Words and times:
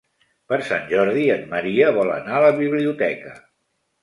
Per 0.53 0.57
Sant 0.69 0.87
Jordi 0.93 1.25
en 1.33 1.43
Maria 1.51 1.91
vol 1.99 2.15
anar 2.15 2.35
a 2.39 2.43
la 2.47 2.51
biblioteca. 2.63 3.37